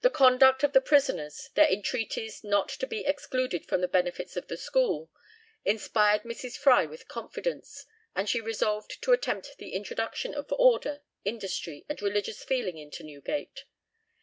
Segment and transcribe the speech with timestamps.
[0.00, 4.48] The conduct of the prisoners, their entreaties not to be excluded from the benefits of
[4.48, 5.10] the school,
[5.66, 6.56] inspired Mrs.
[6.56, 7.84] Fry with confidence,
[8.16, 13.64] and she resolved to attempt the introduction of order, industry, and religious feeling into Newgate.